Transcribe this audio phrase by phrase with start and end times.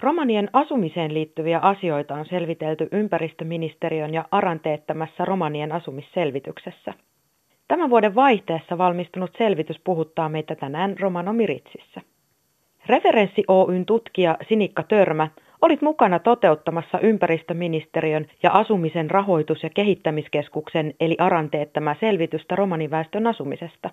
[0.00, 6.94] Romanien asumiseen liittyviä asioita on selvitelty ympäristöministeriön ja ARAN teettämässä romanien asumisselvityksessä.
[7.68, 12.00] Tämän vuoden vaihteessa valmistunut selvitys puhuttaa meitä tänään Romano-Miritsissä.
[12.86, 15.28] Referenssi Oyn tutkija Sinikka Törmä
[15.62, 23.90] olit mukana toteuttamassa ympäristöministeriön ja asumisen rahoitus- ja kehittämiskeskuksen eli ARAN teettämää selvitystä romaniväestön asumisesta.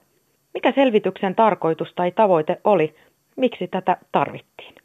[0.54, 2.96] Mikä selvityksen tarkoitus tai tavoite oli?
[3.36, 4.85] Miksi tätä tarvittiin?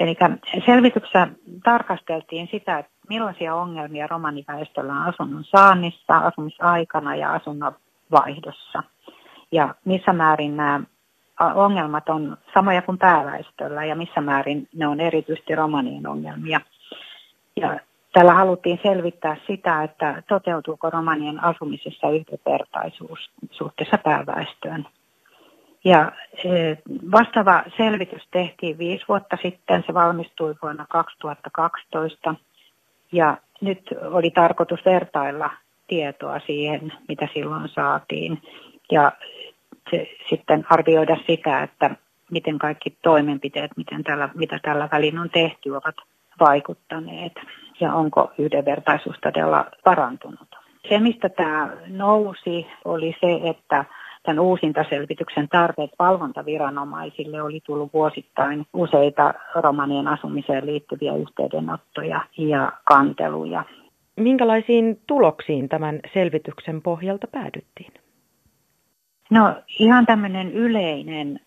[0.00, 0.16] Eli
[0.66, 1.28] selvityksessä
[1.64, 7.72] tarkasteltiin sitä, että millaisia ongelmia romaniväestöllä on asunnon saannissa, asumisaikana ja asunnon
[8.10, 8.82] vaihdossa.
[9.52, 10.80] Ja missä määrin nämä
[11.54, 16.60] ongelmat on samoja kuin pääväestöllä ja missä määrin ne on erityisesti romanien ongelmia.
[17.56, 17.80] Ja
[18.12, 24.86] tällä haluttiin selvittää sitä, että toteutuuko romanien asumisessa yhdenvertaisuus suhteessa pääväestöön.
[25.84, 26.12] Ja
[26.44, 26.48] e,
[27.12, 32.34] vastaava selvitys tehtiin viisi vuotta sitten, se valmistui vuonna 2012
[33.12, 35.50] ja nyt oli tarkoitus vertailla
[35.86, 38.42] tietoa siihen, mitä silloin saatiin.
[38.92, 39.12] Ja
[39.90, 41.90] se, sitten arvioida sitä, että
[42.30, 45.96] miten kaikki toimenpiteet, miten tällä, mitä tällä välin on tehty, ovat
[46.40, 47.32] vaikuttaneet.
[47.80, 50.48] Ja onko yhdenvertaisuus todella parantunut.
[50.88, 53.84] Se, mistä tämä nousi, oli se, että
[54.22, 63.64] tämän uusintaselvityksen tarpeet valvontaviranomaisille oli tullut vuosittain useita romanien asumiseen liittyviä yhteydenottoja ja kanteluja.
[64.16, 67.92] Minkälaisiin tuloksiin tämän selvityksen pohjalta päädyttiin?
[69.30, 71.40] No ihan tämmöinen yleinen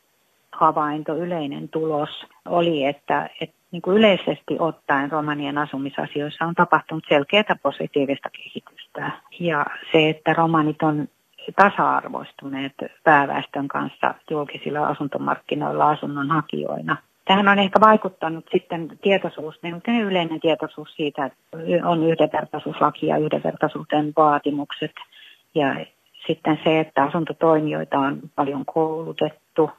[0.51, 7.55] havainto, yleinen tulos oli, että, että niin kuin yleisesti ottaen romanien asumisasioissa on tapahtunut selkeää
[7.63, 9.11] positiivista kehitystä.
[9.39, 11.07] Ja se, että romanit on
[11.55, 16.97] tasa-arvoistuneet pääväestön kanssa julkisilla asuntomarkkinoilla asunnon hakijoina.
[17.25, 21.39] Tähän on ehkä vaikuttanut sitten tietoisuus, niin yleinen tietoisuus siitä, että
[21.83, 24.91] on yhdenvertaisuuslaki ja yhdenvertaisuuden vaatimukset.
[25.55, 25.85] Ja
[26.28, 29.72] sitten se, että asuntotoimijoita on paljon koulutettu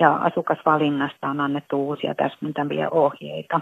[0.00, 3.60] ja asukasvalinnasta on annettu uusia täsmentäviä ohjeita.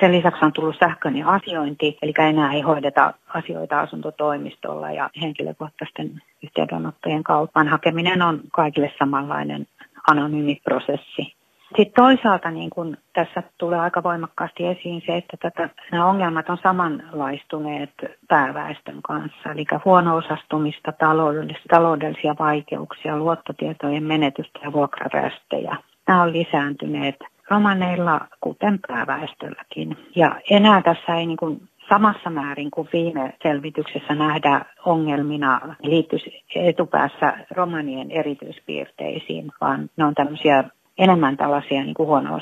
[0.00, 7.22] Sen lisäksi on tullut sähköinen asiointi, eli enää ei hoideta asioita asuntotoimistolla ja henkilökohtaisten yhteydenottojen
[7.24, 7.64] kautta.
[7.64, 9.66] Hakeminen on kaikille samanlainen
[10.10, 11.34] anonyymi prosessi.
[11.76, 16.58] Sitten toisaalta niin kun tässä tulee aika voimakkaasti esiin se, että tätä, nämä ongelmat on
[16.62, 17.90] samanlaistuneet
[18.28, 25.76] pääväestön kanssa, eli huono-osastumista, taloudellisia, taloudellisia vaikeuksia, luottotietojen menetystä ja vuokrarästejä.
[26.08, 27.16] Nämä on lisääntyneet
[27.50, 29.96] romaneilla, kuten pääväestölläkin.
[30.16, 37.38] Ja enää tässä ei niin kuin samassa määrin kuin viime selvityksessä nähdä ongelmina liittyisi etupäässä
[37.50, 40.64] romanien erityispiirteisiin, vaan ne on tämmöisiä
[40.98, 42.34] enemmän tällaisia niin kuin huono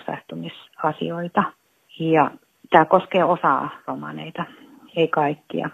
[1.98, 2.30] Ja
[2.70, 4.44] tämä koskee osaa romaneita,
[4.96, 5.70] ei kaikkia.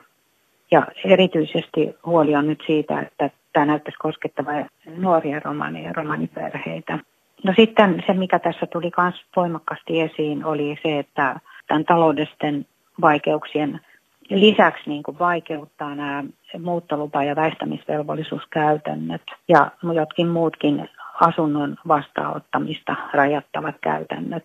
[0.71, 6.99] Ja erityisesti huoli on nyt siitä, että tämä näyttäisi koskettavan nuoria romaneja ja romaniperheitä.
[7.45, 12.67] No sitten se, mikä tässä tuli myös voimakkaasti esiin, oli se, että tämän taloudellisten
[13.01, 13.81] vaikeuksien
[14.31, 16.25] lisäksi niin kuin vaikeuttaa nämä
[16.59, 20.89] muuttolupa- ja väistämisvelvollisuuskäytännöt ja jotkin muutkin
[21.21, 24.43] asunnon vastaanottamista rajattavat käytännöt,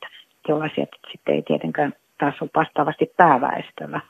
[0.48, 4.02] jollaisia sitten ei tietenkään taas ole vastaavasti pääväestöllä.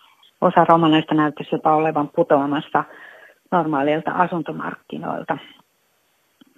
[0.41, 2.83] Osa romanaista näyttäisi jopa olevan putoamassa
[3.51, 5.37] normaalilta asuntomarkkinoilta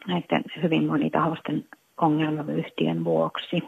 [0.07, 1.66] näiden hyvin monitahoisten
[2.01, 3.63] ongelmavyyhtien vuoksi.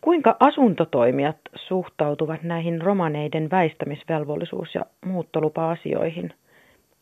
[0.00, 6.32] Kuinka asuntotoimijat suhtautuvat näihin romaneiden väistämisvelvollisuus- ja muuttolupa-asioihin?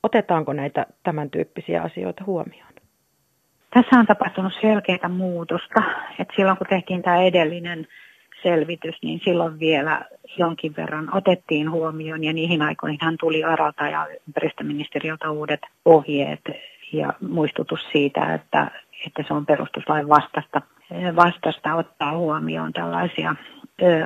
[0.02, 2.72] Otetaanko näitä tämän tyyppisiä asioita huomioon?
[3.74, 5.82] Tässä on tapahtunut selkeää muutosta.
[6.18, 7.86] Et silloin kun tehtiin tämä edellinen
[8.42, 10.04] selvitys, niin silloin vielä
[10.38, 16.40] jonkin verran otettiin huomioon ja niihin aikoihin tuli Aralta ja ympäristöministeriöltä uudet ohjeet
[16.92, 18.70] ja muistutus siitä, että,
[19.06, 20.60] että se on perustuslain vastasta,
[21.16, 23.34] vastasta ottaa huomioon tällaisia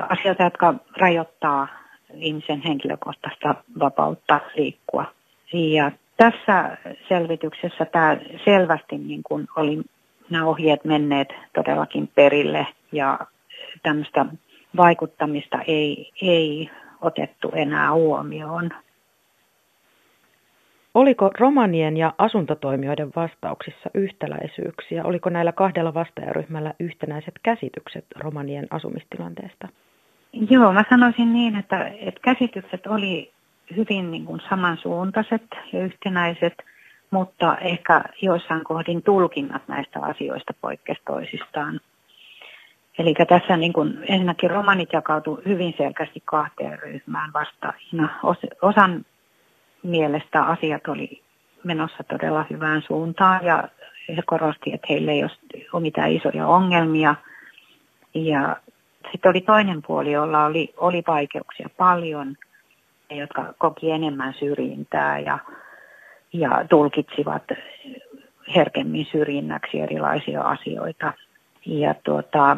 [0.09, 1.67] asioita, jotka rajoittaa
[2.13, 5.05] ihmisen henkilökohtaista vapautta liikkua.
[5.53, 6.77] Ja tässä
[7.09, 9.81] selvityksessä tämä selvästi niin kuin oli
[10.29, 13.19] nämä ohjeet menneet todellakin perille ja
[13.83, 14.25] tämmöistä
[14.77, 16.69] vaikuttamista ei, ei
[17.01, 18.69] otettu enää huomioon.
[20.93, 25.03] Oliko romanien ja asuntotoimijoiden vastauksissa yhtäläisyyksiä?
[25.03, 29.67] Oliko näillä kahdella vastaajaryhmällä yhtenäiset käsitykset romanien asumistilanteesta?
[30.49, 33.31] Joo, mä sanoisin niin, että, että käsitykset oli
[33.75, 35.43] hyvin niin kuin samansuuntaiset
[35.73, 36.53] ja yhtenäiset,
[37.11, 41.79] mutta ehkä joissain kohdin tulkinnat näistä asioista poikkesi toisistaan.
[42.99, 48.19] Eli tässä niin kuin, ensinnäkin romanit jakautu hyvin selkeästi kahteen ryhmään vastaajina.
[48.61, 49.05] Osan
[49.83, 51.21] mielestä asiat oli
[51.63, 53.63] menossa todella hyvään suuntaan ja
[54.09, 55.23] he korosti, että heillä ei
[55.73, 57.15] ole mitään isoja ongelmia.
[58.13, 58.57] Ja
[59.11, 62.37] sitten oli toinen puoli, jolla oli, oli vaikeuksia paljon,
[63.09, 65.39] jotka koki enemmän syrjintää ja,
[66.33, 67.43] ja tulkitsivat
[68.55, 71.13] herkemmin syrjinnäksi erilaisia asioita.
[71.65, 72.57] Ja tuota,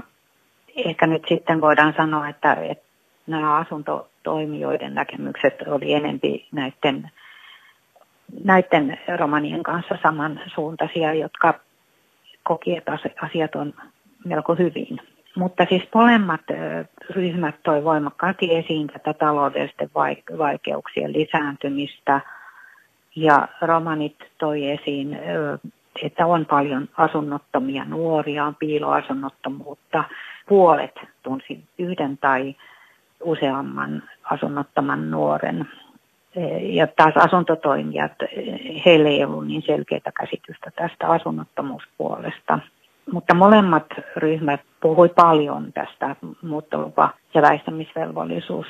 [0.86, 2.86] ehkä nyt sitten voidaan sanoa, että, että
[3.28, 3.58] nämä
[4.24, 7.12] asuntotoimijoiden näkemykset oli enempi näiden,
[8.44, 11.60] näiden romanien kanssa samansuuntaisia, jotka
[12.44, 13.74] koki, että asiat on
[14.26, 15.00] melko hyvin.
[15.36, 16.42] Mutta siis molemmat
[17.10, 19.90] ryhmät toi voimakkaasti esiin tätä taloudellisten
[20.38, 22.22] vaikeuksien lisääntymistä
[23.16, 25.20] ja romanit toi esiin,
[26.04, 30.04] että on paljon asunnottomia nuoria, on piiloasunnottomuutta.
[30.48, 32.56] Puolet tunsi yhden tai
[33.24, 35.68] useamman asunnottoman nuoren.
[36.60, 38.12] Ja taas asuntotoimijat,
[38.86, 42.60] heille ei ollut niin selkeää käsitystä tästä asunnottomuuspuolesta.
[43.12, 43.86] Mutta molemmat
[44.16, 48.66] ryhmät puhui paljon tästä muuttolupa- ja väistämisvelvollisuus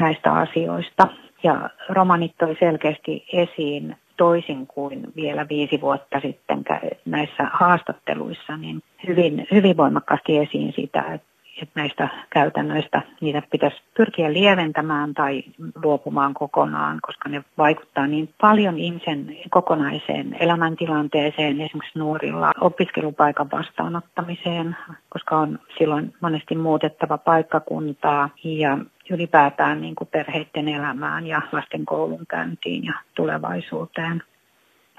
[0.00, 1.08] näistä asioista.
[1.42, 6.64] Ja romanit toi selkeästi esiin toisin kuin vielä viisi vuotta sitten
[7.04, 14.32] näissä haastatteluissa, niin hyvin, hyvin voimakkaasti esiin sitä, että että näistä käytännöistä niitä pitäisi pyrkiä
[14.32, 15.42] lieventämään tai
[15.84, 24.76] luopumaan kokonaan, koska ne vaikuttaa niin paljon ihmisen kokonaiseen elämäntilanteeseen, esimerkiksi nuorilla opiskelupaikan vastaanottamiseen,
[25.08, 28.78] koska on silloin monesti muutettava paikkakuntaa ja
[29.10, 34.22] ylipäätään niin kuin perheiden elämään ja lasten koulunkäyntiin ja tulevaisuuteen.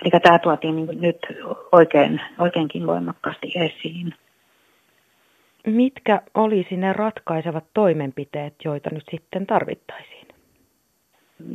[0.01, 1.17] Eli tämä tuotiin niin nyt
[1.71, 4.13] oikein, oikeinkin voimakkaasti esiin
[5.65, 10.27] mitkä olisi ne ratkaisevat toimenpiteet, joita nyt sitten tarvittaisiin?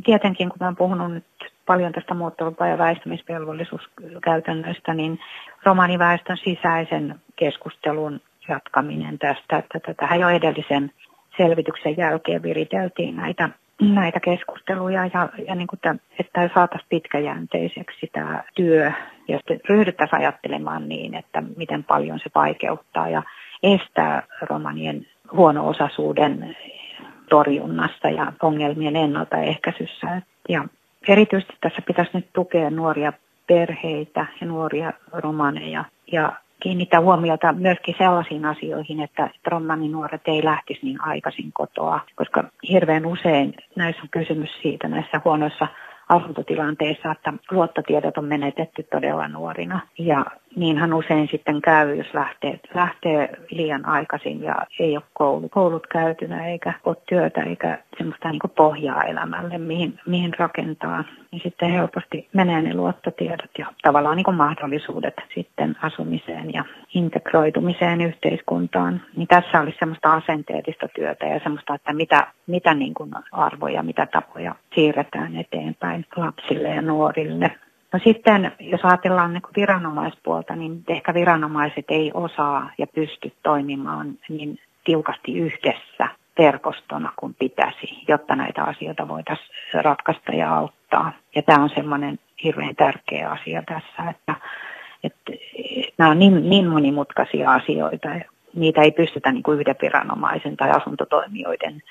[0.05, 1.25] Tietenkin, kun olen puhunut nyt
[1.65, 5.19] paljon tästä muuttolupa- ja väistämisvelvollisuuskäytännöstä, niin
[5.63, 10.91] romaniväestön sisäisen keskustelun jatkaminen tästä, että tätä jo edellisen
[11.37, 13.49] selvityksen jälkeen viriteltiin näitä,
[13.81, 18.91] näitä keskusteluja ja, ja niin kuin tämän, että saataisiin pitkäjänteiseksi tämä työ
[19.27, 23.23] ja sitten ryhdyttäisiin ajattelemaan niin, että miten paljon se vaikeuttaa ja
[23.63, 26.57] estää romanien huono-osaisuuden
[27.29, 30.21] torjunnassa ja ongelmien ennaltaehkäisyssä.
[30.49, 30.65] Ja
[31.07, 33.13] erityisesti tässä pitäisi nyt tukea nuoria
[33.47, 41.01] perheitä ja nuoria romaneja ja kiinnittää huomiota myöskin sellaisiin asioihin, että romaninuoret ei lähtisi niin
[41.01, 45.67] aikaisin kotoa, koska hirveän usein näissä on kysymys siitä näissä huonoissa
[46.09, 49.79] asuntotilanteissa, että luottotiedot on menetetty todella nuorina.
[49.97, 50.25] Ja
[50.55, 56.47] niinhän usein sitten käy, jos lähtee, lähtee liian aikaisin ja ei ole koulu, koulut käytynä
[56.47, 61.03] eikä ole työtä eikä semmoista niin pohjaa elämälle, mihin, mihin rakentaa.
[61.31, 69.01] Niin sitten helposti menee ne luottotiedot ja tavallaan niin mahdollisuudet sitten asumiseen ja integroitumiseen yhteiskuntaan.
[69.15, 74.05] Niin tässä olisi semmoista asenteellista työtä ja semmoista, että mitä, mitä niin kuin arvoja, mitä
[74.05, 77.51] tapoja siirretään eteenpäin lapsille ja nuorille.
[77.93, 84.59] No sitten, jos ajatellaan niin viranomaispuolta, niin ehkä viranomaiset ei osaa ja pysty toimimaan niin
[84.83, 86.07] tiukasti yhdessä
[86.37, 91.11] verkostona kuin pitäisi, jotta näitä asioita voitaisiin ratkaista ja auttaa.
[91.35, 94.35] Ja tämä on semmoinen hirveän tärkeä asia tässä, että,
[95.03, 95.31] että
[95.97, 98.09] nämä on niin, niin monimutkaisia asioita,
[98.55, 101.83] niitä ei pystytä niin kuin yhden viranomaisen tai asuntotoimijoiden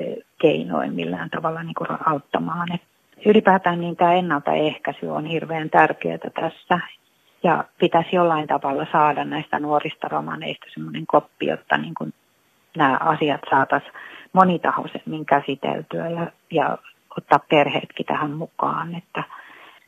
[0.00, 2.74] eh, keinoin millään tavalla niin kuin auttamaan.
[2.74, 2.86] Että
[3.26, 6.80] ylipäätään niin tämä ennaltaehkäisy on hirveän tärkeää tässä.
[7.42, 12.12] Ja pitäisi jollain tavalla saada näistä nuorista romaneista semmoinen koppi, jotta niin kuin
[12.76, 13.92] nämä asiat saataisiin
[14.32, 16.78] monitahoisemmin käsiteltyä ja, ja
[17.18, 18.94] ottaa perheetkin tähän mukaan.
[18.94, 19.24] Että,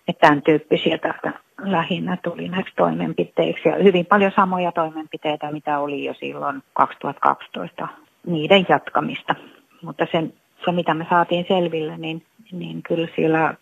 [0.09, 3.69] että tämän tyyppisiä tästä lähinnä tuli näiksi toimenpiteiksi.
[3.69, 7.89] Ja hyvin paljon samoja toimenpiteitä, mitä oli jo silloin 2012,
[8.27, 9.35] niiden jatkamista.
[9.83, 10.33] Mutta sen,
[10.65, 13.55] se, mitä me saatiin selville, niin niin kyllä siellä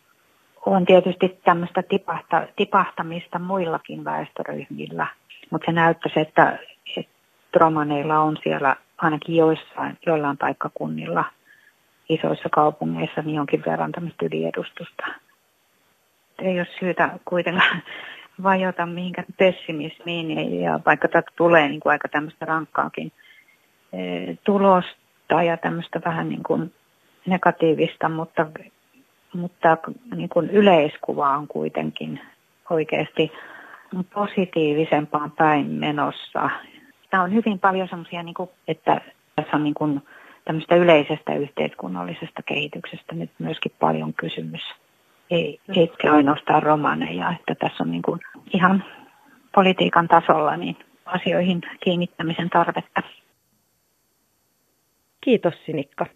[0.67, 5.07] on tietysti tämmöistä tipahta, tipahtamista muillakin väestöryhmillä,
[5.51, 6.59] mutta se näyttäisi, että,
[6.97, 7.13] että
[7.55, 11.25] romaneilla on siellä ainakin joissain, joillain paikkakunnilla
[12.09, 15.07] isoissa kaupungeissa niin jonkin verran tämmöistä yliedustusta.
[16.39, 17.83] Ei ole syytä kuitenkaan
[18.43, 23.13] vajota mihinkään pessimismiin, ja vaikka tätä tulee niin kuin aika tämmöistä rankkaakin
[23.93, 26.73] eh, tulosta ja tämmöistä vähän niin kuin
[27.27, 28.47] negatiivista, mutta,
[29.35, 29.77] mutta
[30.17, 32.21] niin kuin yleiskuva on kuitenkin
[32.71, 33.33] oikeasti
[34.15, 36.51] positiivisempaan päin menossa.
[37.11, 38.35] Tämä on hyvin paljon semmoisia, niin
[38.69, 39.01] että
[39.37, 40.03] tässä on niin kuin
[40.45, 44.63] tämmöistä yleisestä yhteiskunnallisesta kehityksestä nyt myöskin paljon kysymys.
[45.31, 48.21] Ei, eikä ainoastaan romaneja, että tässä on niin kuin
[48.55, 48.85] ihan
[49.55, 53.03] politiikan tasolla niin asioihin kiinnittämisen tarvetta.
[55.21, 56.07] Kiitos Sinikka.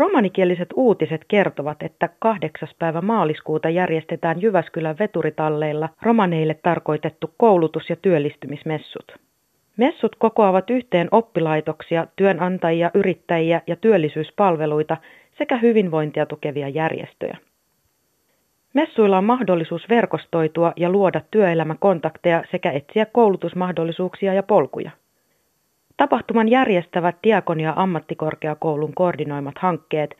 [0.00, 2.68] Romanikieliset uutiset kertovat, että 8.
[2.78, 9.16] päivä maaliskuuta järjestetään Jyväskylän veturitalleilla romaneille tarkoitettu koulutus- ja työllistymismessut.
[9.76, 14.96] Messut kokoavat yhteen oppilaitoksia, työnantajia, yrittäjiä ja työllisyyspalveluita
[15.38, 17.36] sekä hyvinvointia tukevia järjestöjä.
[18.74, 24.90] Messuilla on mahdollisuus verkostoitua ja luoda työelämäkontakteja sekä etsiä koulutusmahdollisuuksia ja polkuja.
[26.00, 30.16] Tapahtuman järjestävät Diakonia ammattikorkeakoulun koordinoimat hankkeet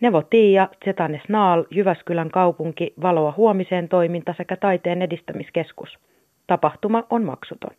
[0.00, 5.98] Nevo Tiia, Zetanes Naal, Jyväskylän kaupunki, Valoa huomiseen toiminta sekä Taiteen edistämiskeskus.
[6.46, 7.70] Tapahtuma on maksuton.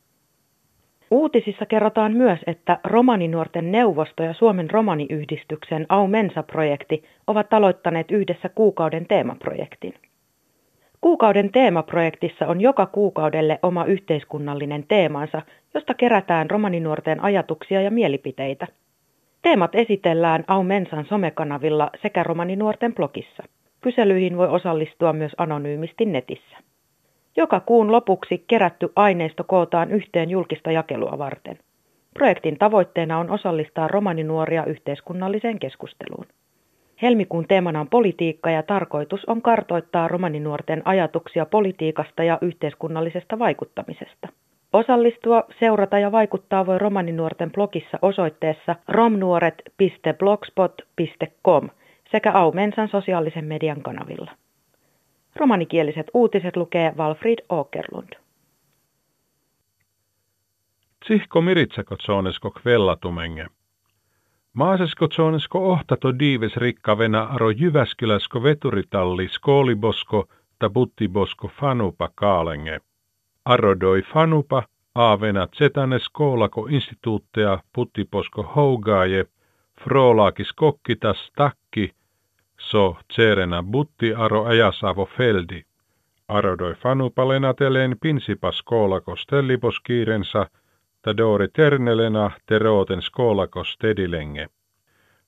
[1.11, 9.93] Uutisissa kerrotaan myös, että romaninuorten neuvosto ja Suomen romaniyhdistyksen Aumensa-projekti ovat aloittaneet yhdessä kuukauden teemaprojektin.
[11.05, 15.41] Kuukauden teemaprojektissa on joka kuukaudelle oma yhteiskunnallinen teemansa,
[15.73, 18.67] josta kerätään romaninuorten ajatuksia ja mielipiteitä.
[19.41, 23.43] Teemat esitellään Aumensan somekanavilla sekä romaninuorten blogissa.
[23.81, 26.57] Kyselyihin voi osallistua myös anonyymisti netissä.
[27.37, 31.59] Joka kuun lopuksi kerätty aineisto kootaan yhteen julkista jakelua varten.
[32.13, 36.25] Projektin tavoitteena on osallistaa romaninuoria yhteiskunnalliseen keskusteluun.
[37.01, 44.27] Helmikuun teemana on politiikka ja tarkoitus on kartoittaa romaninuorten ajatuksia politiikasta ja yhteiskunnallisesta vaikuttamisesta.
[44.73, 51.69] Osallistua, seurata ja vaikuttaa voi romaninuorten blogissa osoitteessa romnuoret.blogspot.com
[52.11, 54.31] sekä Aumensan sosiaalisen median kanavilla.
[55.35, 58.13] Romanikieliset uutiset lukee Walfried Åkerlund.
[61.05, 63.45] Tsihko miritsako tsonesko kvellatumenge.
[64.55, 65.07] Maasesko
[65.53, 70.27] ohtato diives rikkavena aro Jyväskyläsko veturitalli skoolibosko
[70.59, 72.79] ta buttibosko fanupa kaalenge.
[73.45, 74.63] Arodoi fanupa
[74.95, 79.25] aavena zetane skoolako instituuttea puttiposko hougaaje,
[79.81, 81.91] frolaakis kokkitas takki,
[82.59, 85.65] so tserena butti aro ajasavo feldi.
[86.27, 90.47] Arodoi fanupa lenateleen pinsipas skoolako stellibos kiirensa,
[91.05, 94.47] ta dori ternelena teroten skoolako stedilenge.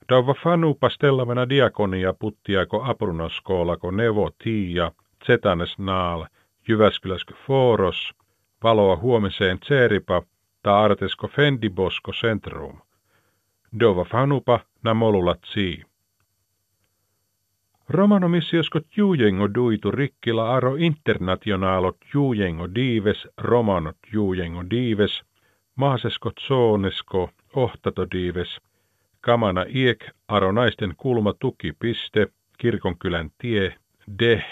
[0.09, 4.91] Dova fanupa stellavena diakonia puttiako aprunoskoolako nevo tiia,
[5.27, 6.25] zetanes naal,
[6.67, 8.13] Jyväskyläskö Foros,
[8.63, 10.21] valoa huomiseen Tseripa
[10.63, 12.81] ta artesko Fendibosko Centrum.
[13.79, 15.83] Dova fanupa namolulla tsi.
[17.89, 25.23] Romanomissiosko juujengo duitu rikkila aro internationaalot juujengo diives, romanot juujengo diives,
[25.77, 28.57] maasesko zoonesko ohtato diives,
[29.21, 33.75] kamana iek aro naisten kulma tukipiste, kirkonkylän tie,
[34.19, 34.45] deh,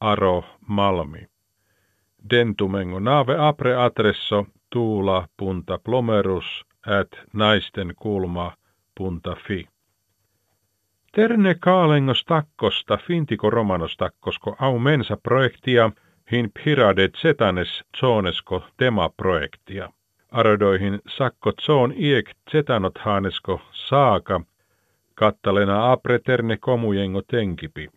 [0.00, 1.26] aro malmi.
[2.30, 8.52] Dentumengo nave apre adresso tuula punta plomerus at naisten kulma
[8.94, 9.68] punta fi.
[11.12, 15.90] Terne kaalengos takkosta fintiko romanos takkosko au mensa projektia
[16.32, 19.92] hin pirade zetanes zonesko tema projektia.
[20.34, 24.40] Aradoihin sakko zoon iek zetanot haanesko saaka
[25.14, 27.88] kattalena apre terne komujengo tenkipi.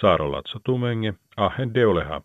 [0.00, 2.20] Saarolatso tumenge ahen deuleha.